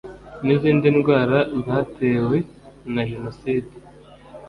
[0.45, 2.37] n’izindi ndwara zatewe
[2.93, 3.73] na jenoside